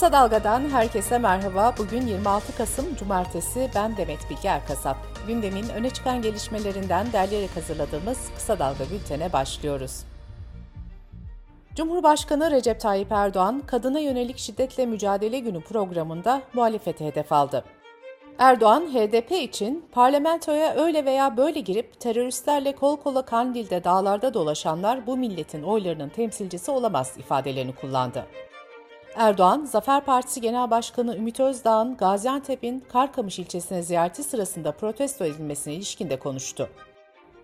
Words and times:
Kısa 0.00 0.12
Dalga'dan 0.12 0.70
herkese 0.70 1.18
merhaba. 1.18 1.74
Bugün 1.78 2.06
26 2.06 2.56
Kasım 2.56 2.96
Cumartesi. 2.96 3.70
Ben 3.74 3.96
Demet 3.96 4.30
Bilge 4.30 4.48
Erkasap. 4.48 4.96
Gündemin 5.26 5.68
öne 5.68 5.90
çıkan 5.90 6.22
gelişmelerinden 6.22 7.12
derleyerek 7.12 7.56
hazırladığımız 7.56 8.18
Kısa 8.34 8.58
Dalga 8.58 8.84
bültene 8.90 9.32
başlıyoruz. 9.32 10.04
Cumhurbaşkanı 11.74 12.50
Recep 12.50 12.80
Tayyip 12.80 13.12
Erdoğan, 13.12 13.62
Kadına 13.66 14.00
Yönelik 14.00 14.38
Şiddetle 14.38 14.86
Mücadele 14.86 15.38
Günü 15.38 15.60
programında 15.60 16.42
muhalefete 16.54 17.06
hedef 17.06 17.32
aldı. 17.32 17.64
Erdoğan, 18.38 18.80
HDP 18.80 19.32
için 19.32 19.84
parlamentoya 19.92 20.74
öyle 20.74 21.04
veya 21.04 21.36
böyle 21.36 21.60
girip 21.60 22.00
teröristlerle 22.00 22.74
kol 22.74 22.96
kola 22.96 23.24
Kandil'de 23.24 23.84
dağlarda 23.84 24.34
dolaşanlar 24.34 25.06
bu 25.06 25.16
milletin 25.16 25.62
oylarının 25.62 26.08
temsilcisi 26.08 26.70
olamaz 26.70 27.14
ifadelerini 27.18 27.74
kullandı. 27.74 28.26
Erdoğan, 29.14 29.64
Zafer 29.64 30.04
Partisi 30.04 30.40
Genel 30.40 30.70
Başkanı 30.70 31.16
Ümit 31.16 31.40
Özdağ'ın 31.40 31.96
Gaziantep'in 31.96 32.80
Karkamış 32.80 33.38
ilçesine 33.38 33.82
ziyareti 33.82 34.22
sırasında 34.22 34.72
protesto 34.72 35.24
edilmesine 35.24 35.74
ilişkin 35.74 36.10
de 36.10 36.18
konuştu. 36.18 36.68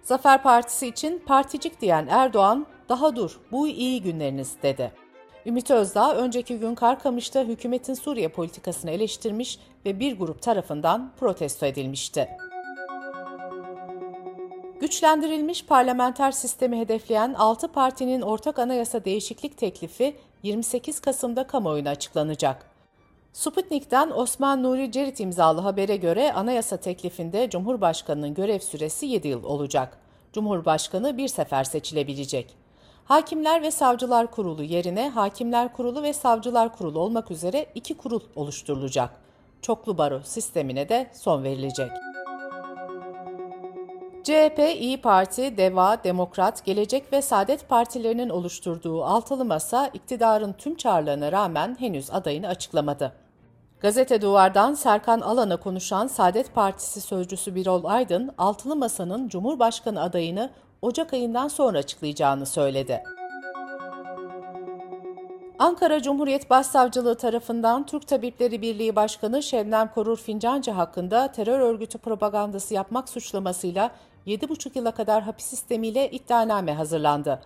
Zafer 0.03 0.43
Partisi 0.43 0.87
için 0.87 1.23
particik 1.27 1.81
diyen 1.81 2.07
Erdoğan, 2.11 2.67
daha 2.89 3.17
dur, 3.17 3.41
bu 3.53 3.69
iyi 3.69 4.03
günleriniz 4.03 4.57
dedi. 4.63 4.93
Ümit 5.47 5.71
Özdağ 5.71 6.17
önceki 6.17 6.59
gün 6.59 6.75
Karkamış'ta 6.75 7.43
hükümetin 7.43 7.95
Suriye 7.95 8.29
politikasını 8.29 8.91
eleştirmiş 8.91 9.59
ve 9.87 10.01
bir 10.01 10.19
grup 10.19 10.43
tarafından 10.43 11.13
protesto 11.21 11.67
edilmişti. 11.67 12.29
Güçlendirilmiş 14.87 15.65
parlamenter 15.65 16.33
sistemi 16.33 16.81
hedefleyen 16.81 17.35
6 17.35 17.69
partinin 17.69 18.21
ortak 18.21 18.59
anayasa 18.59 19.05
değişiklik 19.05 19.59
teklifi 19.59 20.17
28 20.43 21.01
Kasım'da 21.01 21.47
kamuoyuna 21.47 21.91
açıklanacak. 21.91 22.71
Sputnik'ten 23.33 24.11
Osman 24.11 24.63
Nuri 24.63 24.93
Cerit 24.93 25.21
imzalı 25.21 25.61
habere 25.61 25.97
göre 25.97 26.33
anayasa 26.33 26.77
teklifinde 26.77 27.51
Cumhurbaşkanı'nın 27.51 28.35
görev 28.35 28.59
süresi 28.59 29.07
7 29.07 29.29
yıl 29.29 29.45
olacak. 29.45 29.99
Cumhurbaşkanı 30.33 31.17
bir 31.17 31.29
sefer 31.29 31.65
seçilebilecek. 31.65 32.55
Hakimler 33.05 33.63
ve 33.63 33.71
Savcılar 33.71 34.31
Kurulu 34.31 34.63
yerine 34.63 35.09
Hakimler 35.09 35.73
Kurulu 35.73 36.03
ve 36.03 36.13
Savcılar 36.13 36.77
Kurulu 36.77 36.99
olmak 36.99 37.31
üzere 37.31 37.67
iki 37.75 37.97
kurul 37.97 38.21
oluşturulacak. 38.37 39.11
Çoklu 39.63 39.99
baro 39.99 40.21
sistemine 40.25 40.89
de 40.89 41.11
son 41.15 41.45
verilecek. 41.45 41.91
CHP, 44.27 44.59
İyi 44.81 45.01
Parti, 45.01 45.57
DEVA, 45.57 46.05
Demokrat, 46.05 46.65
Gelecek 46.65 47.13
ve 47.13 47.23
Saadet 47.23 47.69
partilerinin 47.69 48.29
oluşturduğu 48.29 49.05
altılı 49.05 49.45
masa 49.45 49.87
iktidarın 49.87 50.53
tüm 50.53 50.77
çağrılarına 50.77 51.33
rağmen 51.33 51.77
henüz 51.79 52.11
adayını 52.11 52.49
açıklamadı. 52.49 53.13
Gazete 53.81 54.23
Duvar'dan 54.23 54.75
Serkan 54.75 55.21
Alan'a 55.21 55.57
konuşan 55.57 56.07
Saadet 56.07 56.55
Partisi 56.55 57.01
sözcüsü 57.01 57.55
Birol 57.55 57.85
Aydın, 57.85 58.31
altılı 58.39 58.77
masanın 58.77 59.29
Cumhurbaşkanı 59.29 60.03
adayını 60.03 60.51
Ocak 60.83 61.13
ayından 61.13 61.49
sonra 61.49 61.79
açıklayacağını 61.79 62.47
söyledi. 62.47 63.03
Ankara 65.59 66.03
Cumhuriyet 66.03 66.51
Başsavcılığı 66.51 67.15
tarafından 67.15 67.87
Türk 67.87 68.09
Tabipleri 68.09 68.63
Birliği 68.63 68.97
Başkanı 68.97 69.43
Şebnem 69.43 69.91
Korur 69.95 70.17
Fincancı 70.17 70.71
hakkında 70.71 71.33
terör 71.33 71.61
örgütü 71.61 71.99
propagandası 71.99 72.75
yapmak 72.75 73.09
suçlamasıyla 73.09 73.91
7,5 74.27 74.79
yıla 74.79 74.91
kadar 74.91 75.23
hapis 75.23 75.47
sistemiyle 75.47 76.11
iddianame 76.11 76.73
hazırlandı. 76.73 77.41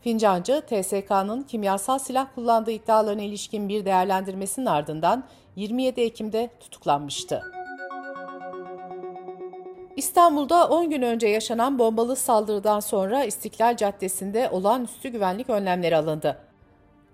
Fincancı, 0.00 0.62
TSK'nın 0.66 1.42
kimyasal 1.42 1.98
silah 1.98 2.26
kullandığı 2.34 2.70
iddialarına 2.70 3.22
ilişkin 3.22 3.68
bir 3.68 3.84
değerlendirmesinin 3.84 4.66
ardından 4.66 5.24
27 5.56 6.00
Ekim'de 6.00 6.50
tutuklanmıştı. 6.60 7.42
İstanbul'da 9.96 10.68
10 10.68 10.90
gün 10.90 11.02
önce 11.02 11.26
yaşanan 11.26 11.78
bombalı 11.78 12.16
saldırıdan 12.16 12.80
sonra 12.80 13.24
İstiklal 13.24 13.76
Caddesi'nde 13.76 14.48
olağanüstü 14.52 15.08
güvenlik 15.08 15.50
önlemleri 15.50 15.96
alındı. 15.96 16.51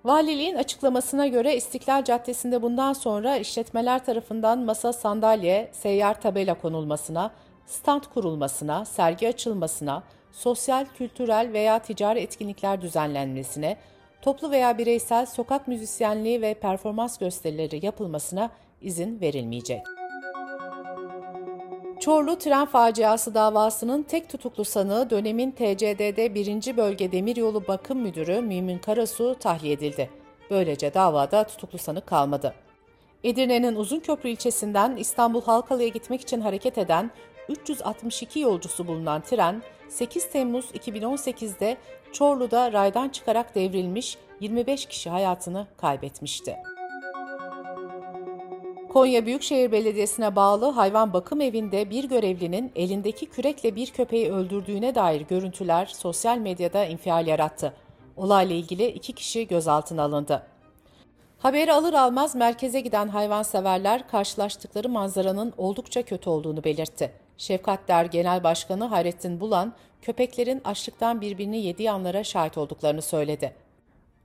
Valiliğin 0.08 0.54
açıklamasına 0.54 1.26
göre 1.26 1.56
İstiklal 1.56 2.04
Caddesi'nde 2.04 2.62
bundan 2.62 2.92
sonra 2.92 3.36
işletmeler 3.36 4.04
tarafından 4.04 4.58
masa 4.58 4.92
sandalye, 4.92 5.70
seyyar 5.72 6.20
tabela 6.20 6.54
konulmasına, 6.54 7.30
stand 7.66 8.02
kurulmasına, 8.14 8.84
sergi 8.84 9.28
açılmasına, 9.28 10.02
sosyal, 10.32 10.86
kültürel 10.98 11.50
veya 11.52 11.78
ticari 11.78 12.20
etkinlikler 12.20 12.80
düzenlenmesine, 12.80 13.76
toplu 14.22 14.50
veya 14.50 14.78
bireysel 14.78 15.26
sokak 15.26 15.68
müzisyenliği 15.68 16.42
ve 16.42 16.54
performans 16.54 17.18
gösterileri 17.18 17.86
yapılmasına 17.86 18.50
izin 18.82 19.20
verilmeyecek. 19.20 19.97
Çorlu 22.08 22.38
tren 22.38 22.66
faciası 22.66 23.34
davasının 23.34 24.02
tek 24.02 24.28
tutuklu 24.28 24.64
sanığı 24.64 25.10
dönemin 25.10 25.50
TCDD 25.50 26.34
1. 26.34 26.76
Bölge 26.76 27.12
Demiryolu 27.12 27.66
Bakım 27.68 27.98
Müdürü 27.98 28.40
Mümin 28.40 28.78
Karasu 28.78 29.36
tahliye 29.40 29.72
edildi. 29.72 30.10
Böylece 30.50 30.94
davada 30.94 31.44
tutuklu 31.44 31.78
sanık 31.78 32.06
kalmadı. 32.06 32.54
Edirne'nin 33.24 33.76
Uzunköprü 33.76 34.28
ilçesinden 34.28 34.96
İstanbul 34.96 35.42
Halkalı'ya 35.42 35.88
gitmek 35.88 36.20
için 36.20 36.40
hareket 36.40 36.78
eden 36.78 37.10
362 37.48 38.40
yolcusu 38.40 38.86
bulunan 38.86 39.20
tren 39.20 39.62
8 39.88 40.30
Temmuz 40.30 40.70
2018'de 40.70 41.76
Çorlu'da 42.12 42.72
raydan 42.72 43.08
çıkarak 43.08 43.54
devrilmiş 43.54 44.18
25 44.40 44.86
kişi 44.86 45.10
hayatını 45.10 45.66
kaybetmişti. 45.76 46.56
Konya 48.98 49.26
Büyükşehir 49.26 49.72
Belediyesi'ne 49.72 50.36
bağlı 50.36 50.70
hayvan 50.70 51.12
bakım 51.12 51.40
evinde 51.40 51.90
bir 51.90 52.04
görevlinin 52.04 52.72
elindeki 52.76 53.26
kürekle 53.26 53.76
bir 53.76 53.90
köpeği 53.90 54.32
öldürdüğüne 54.32 54.94
dair 54.94 55.20
görüntüler 55.20 55.86
sosyal 55.86 56.38
medyada 56.38 56.84
infial 56.84 57.26
yarattı. 57.26 57.74
Olayla 58.16 58.56
ilgili 58.56 58.86
iki 58.86 59.12
kişi 59.12 59.48
gözaltına 59.48 60.02
alındı. 60.02 60.42
Haberi 61.38 61.72
alır 61.72 61.94
almaz 61.94 62.34
merkeze 62.34 62.80
giden 62.80 63.08
hayvanseverler 63.08 64.08
karşılaştıkları 64.08 64.88
manzaranın 64.88 65.52
oldukça 65.56 66.02
kötü 66.02 66.30
olduğunu 66.30 66.64
belirtti. 66.64 67.12
Şefkat 67.36 67.88
Der 67.88 68.04
Genel 68.04 68.44
Başkanı 68.44 68.84
Hayrettin 68.84 69.40
Bulan, 69.40 69.72
köpeklerin 70.02 70.60
açlıktan 70.64 71.20
birbirini 71.20 71.58
yediği 71.58 71.90
anlara 71.90 72.24
şahit 72.24 72.58
olduklarını 72.58 73.02
söyledi. 73.02 73.67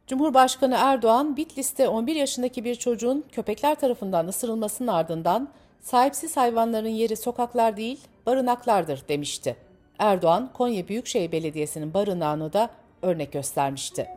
Cumhurbaşkanı 0.08 0.76
Erdoğan, 0.78 1.38
Bitlis'te 1.38 1.88
11 1.88 2.16
yaşındaki 2.16 2.64
bir 2.64 2.76
çocuğun 2.76 3.26
köpekler 3.32 3.76
tarafından 3.76 4.28
ısırılmasının 4.28 4.88
ardından 4.88 5.50
sahipsiz 5.82 6.38
hayvanların 6.38 6.90
yeri 6.90 7.16
sokaklar 7.16 7.78
değil, 7.78 8.00
barınaklardır 8.26 9.04
demişti. 9.08 9.56
Erdoğan, 10.00 10.50
Konya 10.54 10.88
Büyükşehir 10.88 11.32
Belediyesi'nin 11.32 11.94
barınağını 11.94 12.54
da 12.54 12.70
örnek 13.02 13.32
göstermişti. 13.32 14.08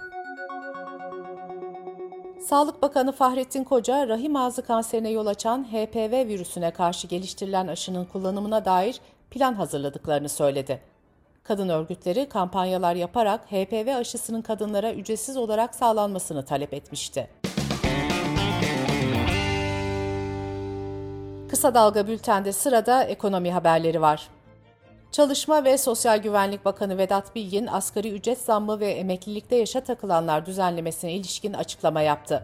Sağlık 2.40 2.82
Bakanı 2.82 3.12
Fahrettin 3.12 3.64
Koca, 3.64 4.08
rahim 4.08 4.36
ağzı 4.36 4.62
kanserine 4.62 5.10
yol 5.10 5.26
açan 5.26 5.64
HPV 5.64 6.28
virüsüne 6.28 6.70
karşı 6.70 7.06
geliştirilen 7.06 7.66
aşının 7.66 8.04
kullanımına 8.04 8.64
dair 8.64 9.00
plan 9.30 9.54
hazırladıklarını 9.54 10.28
söyledi. 10.28 10.80
Kadın 11.48 11.68
örgütleri 11.68 12.28
kampanyalar 12.28 12.94
yaparak 12.94 13.52
HPV 13.52 13.96
aşısının 13.96 14.42
kadınlara 14.42 14.92
ücretsiz 14.92 15.36
olarak 15.36 15.74
sağlanmasını 15.74 16.44
talep 16.44 16.74
etmişti. 16.74 17.30
Kısa 21.50 21.74
Dalga 21.74 22.06
Bülten'de 22.06 22.52
sırada 22.52 23.04
ekonomi 23.04 23.52
haberleri 23.52 24.00
var. 24.00 24.28
Çalışma 25.12 25.64
ve 25.64 25.78
Sosyal 25.78 26.18
Güvenlik 26.18 26.64
Bakanı 26.64 26.98
Vedat 26.98 27.34
Bilgin, 27.34 27.66
asgari 27.66 28.12
ücret 28.12 28.38
zammı 28.38 28.80
ve 28.80 28.90
emeklilikte 28.90 29.56
yaşa 29.56 29.80
takılanlar 29.80 30.46
düzenlemesine 30.46 31.12
ilişkin 31.12 31.52
açıklama 31.52 32.00
yaptı. 32.00 32.42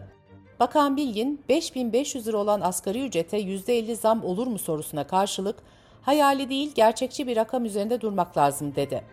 Bakan 0.59 0.97
Bilgin, 0.97 1.41
5500 1.49 2.27
lira 2.27 2.37
olan 2.37 2.61
asgari 2.61 3.05
ücrete 3.05 3.39
%50 3.41 3.95
zam 3.95 4.25
olur 4.25 4.47
mu 4.47 4.59
sorusuna 4.59 5.07
karşılık, 5.07 5.55
hayali 6.03 6.49
değil 6.49 6.71
gerçekçi 6.75 7.27
bir 7.27 7.35
rakam 7.35 7.65
üzerinde 7.65 8.01
durmak 8.01 8.37
lazım 8.37 8.75
dedi. 8.75 9.03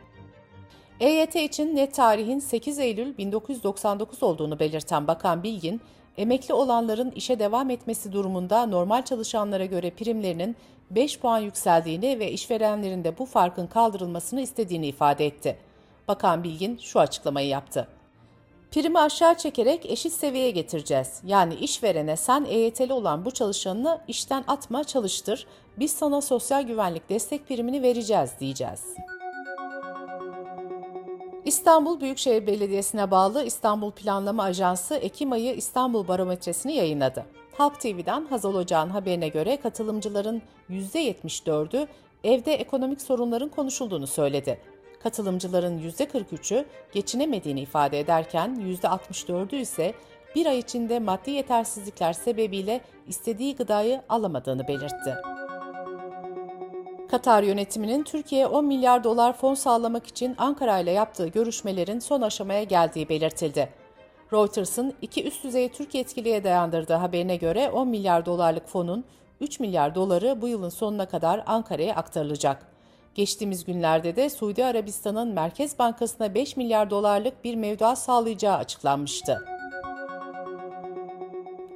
EYT 1.01 1.37
için 1.37 1.77
net 1.77 1.95
tarihin 1.95 2.39
8 2.39 2.79
Eylül 2.79 3.17
1999 3.19 4.23
olduğunu 4.23 4.59
belirten 4.59 5.07
Bakan 5.07 5.43
Bilgin, 5.43 5.81
emekli 6.17 6.55
olanların 6.55 7.11
işe 7.11 7.39
devam 7.39 7.71
etmesi 7.71 8.13
durumunda 8.13 8.67
normal 8.67 9.03
çalışanlara 9.03 9.65
göre 9.65 9.91
primlerinin 9.91 10.57
5 10.91 11.19
puan 11.19 11.39
yükseldiğini 11.39 12.19
ve 12.19 12.33
işverenlerin 12.33 13.05
de 13.05 13.19
bu 13.19 13.27
farkın 13.27 13.67
kaldırılmasını 13.67 14.41
istediğini 14.41 14.87
ifade 14.87 15.27
etti. 15.27 15.57
Bakan 16.09 16.45
Bilgin 16.45 16.79
şu 16.79 17.01
açıklamayı 17.01 17.49
yaptı. 17.49 17.89
Primi 18.71 18.99
aşağı 18.99 19.35
çekerek 19.35 19.87
eşit 19.87 20.13
seviyeye 20.13 20.51
getireceğiz. 20.51 21.21
Yani 21.27 21.55
işverene 21.55 22.17
sen 22.17 22.45
EYT'li 22.45 22.93
olan 22.93 23.25
bu 23.25 23.31
çalışanını 23.31 24.01
işten 24.09 24.45
atma 24.47 24.85
çalıştır, 24.85 25.47
biz 25.79 25.93
sana 25.93 26.21
sosyal 26.21 26.63
güvenlik 26.63 27.09
destek 27.09 27.49
primini 27.49 27.83
vereceğiz 27.83 28.31
diyeceğiz. 28.41 28.85
İstanbul 31.45 32.01
Büyükşehir 32.01 32.47
Belediyesi'ne 32.47 33.11
bağlı 33.11 33.45
İstanbul 33.45 33.91
Planlama 33.91 34.43
Ajansı 34.43 34.95
Ekim 34.95 35.33
ayı 35.33 35.55
İstanbul 35.55 36.09
Barometresini 36.09 36.77
yayınladı. 36.77 37.27
Halk 37.53 37.81
TV'den 37.81 38.27
Hazal 38.27 38.55
Ocağ'ın 38.55 38.89
haberine 38.91 39.29
göre 39.29 39.57
katılımcıların 39.57 40.43
%74'ü 40.71 41.87
evde 42.25 42.55
ekonomik 42.55 43.03
sorunların 43.03 43.49
konuşulduğunu 43.49 44.07
söyledi. 44.07 44.59
Katılımcıların 45.03 45.79
%43'ü 45.79 46.65
geçinemediğini 46.93 47.61
ifade 47.61 48.01
ederken 48.01 48.77
%64'ü 48.83 49.57
ise 49.57 49.95
bir 50.35 50.47
ay 50.47 50.59
içinde 50.59 50.99
maddi 50.99 51.31
yetersizlikler 51.31 52.13
sebebiyle 52.13 52.81
istediği 53.07 53.57
gıdayı 53.57 54.03
alamadığını 54.09 54.69
belirtti. 54.69 55.15
Katar 57.11 57.43
yönetiminin 57.43 58.03
Türkiye'ye 58.03 58.47
10 58.47 58.65
milyar 58.65 59.05
dolar 59.05 59.33
fon 59.37 59.55
sağlamak 59.55 60.07
için 60.07 60.35
Ankara 60.39 60.79
ile 60.79 60.91
yaptığı 60.91 61.27
görüşmelerin 61.27 61.99
son 61.99 62.21
aşamaya 62.23 62.63
geldiği 62.63 63.09
belirtildi. 63.09 63.69
Reuters'ın 64.33 64.95
iki 65.03 65.25
üst 65.25 65.45
düzey 65.45 65.69
Türk 65.69 65.95
yetkiliye 65.95 66.45
dayandırdığı 66.45 66.95
haberine 66.95 67.37
göre 67.37 67.71
10 67.71 67.89
milyar 67.89 68.27
dolarlık 68.27 68.69
fonun 68.69 69.05
3 69.41 69.61
milyar 69.61 69.95
doları 69.95 70.43
bu 70.43 70.49
yılın 70.49 70.69
sonuna 70.69 71.07
kadar 71.07 71.43
Ankara'ya 71.47 71.95
aktarılacak. 71.95 72.67
Geçtiğimiz 73.15 73.65
günlerde 73.65 74.17
de 74.17 74.31
Suudi 74.31 74.65
Arabistan'ın 74.65 75.29
Merkez 75.29 75.79
Bankası'na 75.79 76.35
5 76.35 76.57
milyar 76.57 76.91
dolarlık 76.91 77.45
bir 77.45 77.55
mevduat 77.55 77.99
sağlayacağı 77.99 78.57
açıklanmıştı. 78.57 79.45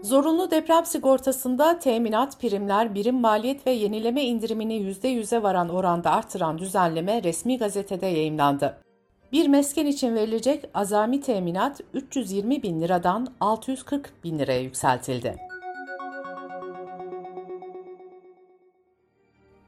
Zorunlu 0.02 0.50
deprem 0.50 0.86
sigortasında 0.86 1.78
teminat, 1.78 2.40
primler, 2.40 2.94
birim 2.94 3.20
maliyet 3.20 3.66
ve 3.66 3.70
yenileme 3.70 4.22
indirimini 4.22 4.74
%100'e 4.74 5.42
varan 5.42 5.68
oranda 5.68 6.10
artıran 6.10 6.58
düzenleme 6.58 7.22
resmi 7.22 7.58
gazetede 7.58 8.06
yayımlandı. 8.06 8.78
Bir 9.32 9.48
mesken 9.48 9.86
için 9.86 10.14
verilecek 10.14 10.64
azami 10.74 11.20
teminat 11.20 11.80
320 11.94 12.62
bin 12.62 12.80
liradan 12.80 13.28
640 13.40 14.24
bin 14.24 14.38
liraya 14.38 14.60
yükseltildi. 14.60 15.53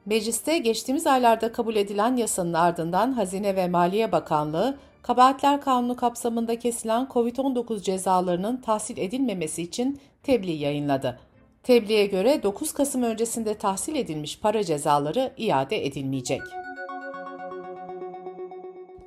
Mecliste 0.06 0.58
geçtiğimiz 0.58 1.06
aylarda 1.06 1.52
kabul 1.52 1.76
edilen 1.76 2.16
yasanın 2.16 2.52
ardından 2.52 3.12
Hazine 3.12 3.56
ve 3.56 3.68
Maliye 3.68 4.12
Bakanlığı, 4.12 4.76
Kabahatler 5.02 5.60
Kanunu 5.60 5.96
kapsamında 5.96 6.58
kesilen 6.58 7.08
COVID-19 7.12 7.82
cezalarının 7.82 8.56
tahsil 8.56 8.98
edilmemesi 8.98 9.62
için 9.62 10.00
tebliğ 10.22 10.52
yayınladı. 10.52 11.18
Tebliğe 11.62 12.06
göre 12.06 12.42
9 12.42 12.72
Kasım 12.72 13.02
öncesinde 13.02 13.54
tahsil 13.54 13.94
edilmiş 13.94 14.40
para 14.40 14.64
cezaları 14.64 15.32
iade 15.36 15.86
edilmeyecek. 15.86 16.42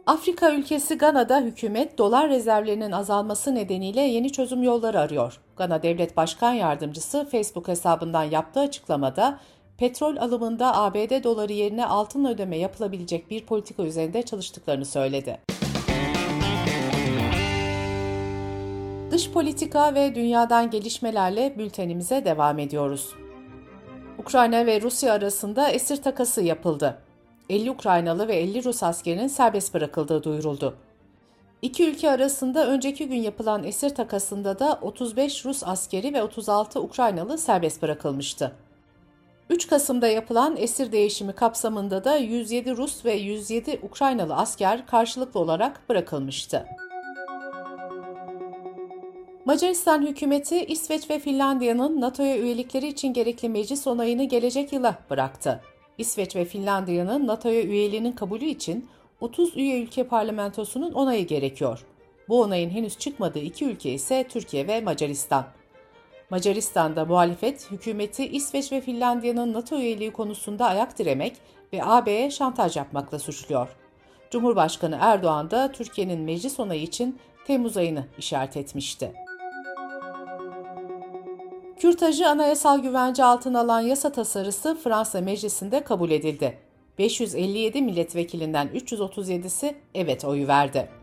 Afrika 0.06 0.52
ülkesi 0.52 0.98
Gana'da 0.98 1.40
hükümet 1.40 1.98
dolar 1.98 2.30
rezervlerinin 2.30 2.92
azalması 2.92 3.56
nedeniyle 3.56 4.02
yeni 4.02 4.32
çözüm 4.32 4.64
yolları 4.64 5.00
arıyor. 5.00 5.40
Gana 5.58 5.84
Devlet 5.84 6.18
Başkan 6.18 6.54
Yardımcısı 6.54 7.28
Facebook 7.32 7.68
hesabından 7.68 8.24
yaptığı 8.24 8.60
açıklamada 8.60 9.40
petrol 9.80 10.18
alımında 10.18 10.76
ABD 10.76 11.24
doları 11.24 11.54
yerine 11.54 11.86
altın 11.86 12.26
ödeme 12.26 12.58
yapılabilecek 12.58 13.32
bir 13.32 13.46
politika 13.46 13.84
üzerinde 13.84 14.24
çalıştıklarını 14.24 14.86
söyledi. 14.86 15.40
Dış 19.12 19.32
politika 19.32 19.96
ve 19.96 20.16
dünyadan 20.16 20.70
gelişmelerle 20.70 21.56
bültenimize 21.58 22.26
devam 22.26 22.60
ediyoruz. 22.60 23.10
Ukrayna 24.18 24.66
ve 24.66 24.82
Rusya 24.82 25.14
arasında 25.14 25.70
esir 25.70 26.04
takası 26.04 26.42
yapıldı. 26.42 26.98
50 27.50 27.72
Ukraynalı 27.72 28.28
ve 28.28 28.36
50 28.36 28.64
Rus 28.64 28.84
askerinin 28.84 29.28
serbest 29.28 29.74
bırakıldığı 29.74 30.24
duyuruldu. 30.24 30.76
İki 31.62 31.90
ülke 31.90 32.12
arasında 32.12 32.68
önceki 32.68 33.08
gün 33.08 33.22
yapılan 33.22 33.64
esir 33.64 33.90
takasında 33.90 34.60
da 34.60 34.80
35 34.82 35.46
Rus 35.46 35.64
askeri 35.64 36.14
ve 36.14 36.24
36 36.24 36.82
Ukraynalı 36.82 37.38
serbest 37.38 37.82
bırakılmıştı. 37.82 38.56
3 39.50 39.68
Kasım'da 39.68 40.08
yapılan 40.08 40.58
esir 40.58 40.92
değişimi 40.92 41.34
kapsamında 41.34 42.04
da 42.04 42.18
107 42.18 42.78
Rus 42.78 43.06
ve 43.06 43.14
107 43.14 43.80
Ukraynalı 43.84 44.36
asker 44.36 44.88
karşılıklı 44.88 45.40
olarak 45.40 45.90
bırakılmıştı. 45.90 46.66
Macaristan 49.46 50.08
hükümeti 50.08 50.66
İsveç 50.66 51.10
ve 51.10 51.20
Finlandiya'nın 51.20 52.02
NATO'ya 52.02 52.38
üyelikleri 52.38 52.88
için 52.88 53.14
gerekli 53.14 53.50
meclis 53.50 53.88
onayını 53.88 54.24
gelecek 54.24 54.74
yıla 54.74 54.96
bıraktı. 55.10 55.62
İsveç 55.98 56.36
ve 56.36 56.46
Finlandiya'nın 56.46 57.28
NATO'ya 57.28 57.62
üyeliğinin 57.62 58.12
kabulü 58.12 58.46
için 58.46 58.90
30 59.22 59.58
üye 59.58 59.82
ülke 59.82 60.04
parlamentosunun 60.04 60.92
onayı 60.92 61.28
gerekiyor. 61.28 61.86
Bu 62.30 62.42
onayın 62.42 62.70
henüz 62.70 62.98
çıkmadığı 62.98 63.40
iki 63.40 63.66
ülke 63.66 63.92
ise 63.92 64.26
Türkiye 64.30 64.68
ve 64.68 64.82
Macaristan. 64.82 65.46
Macaristan'da 66.30 67.06
muhalefet, 67.06 67.72
hükümeti 67.72 68.28
İsveç 68.28 68.72
ve 68.72 68.82
Finlandiya'nın 68.82 69.54
NATO 69.54 69.78
üyeliği 69.78 70.12
konusunda 70.12 70.66
ayak 70.66 71.00
diremek 71.00 71.38
ve 71.74 71.84
AB'ye 71.84 72.32
şantaj 72.32 72.78
yapmakla 72.78 73.20
suçluyor. 73.20 73.70
Cumhurbaşkanı 74.32 74.98
Erdoğan 75.02 75.52
da 75.52 75.72
Türkiye'nin 75.72 76.22
meclis 76.22 76.60
onayı 76.60 76.82
için 76.82 77.20
Temmuz 77.48 77.78
ayını 77.78 78.06
işaret 78.18 78.58
etmişti. 78.58 79.14
Kürtajı 81.80 82.28
anayasal 82.28 82.80
güvence 82.80 83.24
altına 83.24 83.60
alan 83.60 83.82
yasa 83.82 84.12
tasarısı 84.12 84.78
Fransa 84.84 85.22
Meclisi'nde 85.22 85.84
kabul 85.84 86.12
edildi. 86.12 86.58
557 86.98 87.82
milletvekilinden 87.82 88.68
337'si 88.68 89.76
evet 89.96 90.26
oyu 90.26 90.48
verdi. 90.48 90.99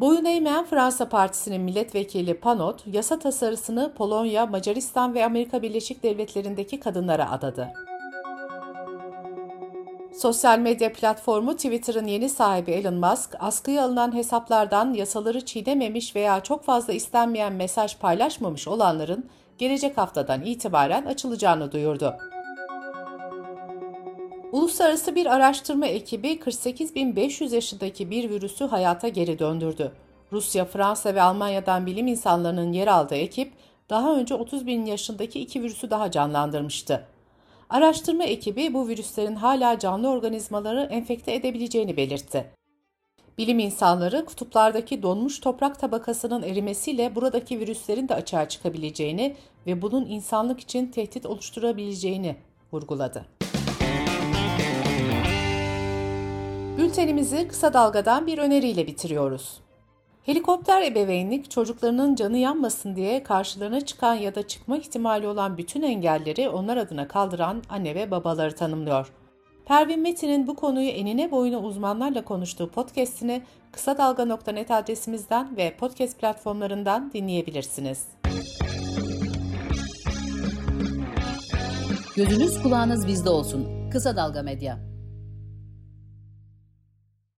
Boyun 0.00 0.24
eğmeyen 0.24 0.64
Fransa 0.64 1.08
Partisi'nin 1.08 1.60
milletvekili 1.60 2.34
Panot, 2.34 2.86
yasa 2.86 3.18
tasarısını 3.18 3.92
Polonya, 3.94 4.46
Macaristan 4.46 5.14
ve 5.14 5.24
Amerika 5.24 5.62
Birleşik 5.62 6.02
Devletleri'ndeki 6.02 6.80
kadınlara 6.80 7.30
adadı. 7.30 7.68
Sosyal 10.14 10.58
medya 10.58 10.92
platformu 10.92 11.56
Twitter'ın 11.56 12.06
yeni 12.06 12.28
sahibi 12.28 12.70
Elon 12.70 12.94
Musk, 12.94 13.36
askıya 13.40 13.84
alınan 13.84 14.14
hesaplardan 14.14 14.94
yasaları 14.94 15.44
çiğnememiş 15.44 16.16
veya 16.16 16.42
çok 16.42 16.64
fazla 16.64 16.92
istenmeyen 16.92 17.52
mesaj 17.52 17.98
paylaşmamış 17.98 18.68
olanların 18.68 19.30
gelecek 19.58 19.98
haftadan 19.98 20.42
itibaren 20.42 21.06
açılacağını 21.06 21.72
duyurdu. 21.72 22.14
Uluslararası 24.52 25.14
bir 25.14 25.26
araştırma 25.26 25.86
ekibi 25.86 26.28
48.500 26.28 27.54
yaşındaki 27.54 28.10
bir 28.10 28.30
virüsü 28.30 28.64
hayata 28.64 29.08
geri 29.08 29.38
döndürdü. 29.38 29.92
Rusya, 30.32 30.64
Fransa 30.64 31.14
ve 31.14 31.22
Almanya'dan 31.22 31.86
bilim 31.86 32.06
insanlarının 32.06 32.72
yer 32.72 32.86
aldığı 32.86 33.14
ekip 33.14 33.52
daha 33.90 34.16
önce 34.16 34.34
30 34.34 34.66
bin 34.66 34.84
yaşındaki 34.84 35.40
iki 35.40 35.62
virüsü 35.62 35.90
daha 35.90 36.10
canlandırmıştı. 36.10 37.06
Araştırma 37.70 38.24
ekibi 38.24 38.74
bu 38.74 38.88
virüslerin 38.88 39.36
hala 39.36 39.78
canlı 39.78 40.08
organizmaları 40.08 40.80
enfekte 40.80 41.34
edebileceğini 41.34 41.96
belirtti. 41.96 42.50
Bilim 43.38 43.58
insanları 43.58 44.24
kutuplardaki 44.24 45.02
donmuş 45.02 45.40
toprak 45.40 45.80
tabakasının 45.80 46.42
erimesiyle 46.42 47.14
buradaki 47.14 47.60
virüslerin 47.60 48.08
de 48.08 48.14
açığa 48.14 48.48
çıkabileceğini 48.48 49.36
ve 49.66 49.82
bunun 49.82 50.06
insanlık 50.06 50.60
için 50.60 50.86
tehdit 50.86 51.26
oluşturabileceğini 51.26 52.36
vurguladı. 52.72 53.41
Bültenimizi 56.78 57.48
kısa 57.48 57.72
dalgadan 57.72 58.26
bir 58.26 58.38
öneriyle 58.38 58.86
bitiriyoruz. 58.86 59.60
Helikopter 60.22 60.82
ebeveynlik 60.82 61.50
çocuklarının 61.50 62.14
canı 62.14 62.38
yanmasın 62.38 62.96
diye 62.96 63.22
karşılarına 63.22 63.80
çıkan 63.80 64.14
ya 64.14 64.34
da 64.34 64.46
çıkma 64.46 64.76
ihtimali 64.76 65.26
olan 65.26 65.58
bütün 65.58 65.82
engelleri 65.82 66.48
onlar 66.48 66.76
adına 66.76 67.08
kaldıran 67.08 67.62
anne 67.68 67.94
ve 67.94 68.10
babaları 68.10 68.54
tanımlıyor. 68.54 69.12
Pervin 69.66 70.00
Metin'in 70.00 70.46
bu 70.46 70.56
konuyu 70.56 70.88
enine 70.88 71.30
boyuna 71.30 71.58
uzmanlarla 71.58 72.24
konuştuğu 72.24 72.70
podcast'ini 72.70 73.42
kısa 73.72 73.98
dalga.net 73.98 74.70
adresimizden 74.70 75.56
ve 75.56 75.76
podcast 75.76 76.20
platformlarından 76.20 77.12
dinleyebilirsiniz. 77.12 78.06
Gözünüz 82.16 82.62
kulağınız 82.62 83.06
bizde 83.06 83.30
olsun. 83.30 83.90
Kısa 83.90 84.16
Dalga 84.16 84.42
Medya. 84.42 84.91